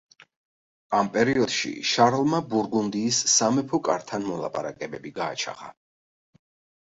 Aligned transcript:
ამ 0.99 1.09
პერიოდში 1.15 1.73
შარლმა 1.89 2.39
ბურგუნდიის 2.53 3.19
სამეფო 3.33 3.79
კართან 3.89 4.25
მოლაპარაკებები 4.31 5.11
გააჩაღა. 5.19 5.69